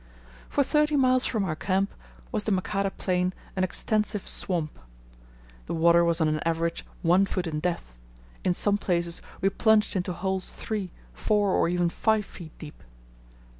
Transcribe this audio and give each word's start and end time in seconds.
For 0.49 0.63
thirty 0.63 0.95
miles 0.95 1.27
from 1.27 1.43
our 1.45 1.55
camp 1.55 1.93
was 2.31 2.45
the 2.45 2.51
Makata 2.51 2.89
plain 2.89 3.33
an 3.55 3.63
extensive 3.63 4.27
swamp. 4.27 4.79
The 5.67 5.75
water 5.75 6.03
was 6.03 6.19
on 6.19 6.27
an 6.27 6.39
average 6.43 6.83
one 7.03 7.27
foot 7.27 7.45
in 7.45 7.59
depth; 7.59 8.01
in 8.43 8.55
some 8.55 8.79
places 8.79 9.21
we 9.41 9.49
plunged 9.51 9.95
into 9.95 10.13
holes 10.13 10.53
three, 10.53 10.89
four, 11.13 11.63
and 11.67 11.73
even 11.75 11.89
five 11.91 12.25
feet 12.25 12.57
deep. 12.57 12.81